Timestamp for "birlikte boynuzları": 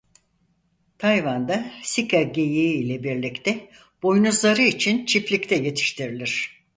3.03-4.61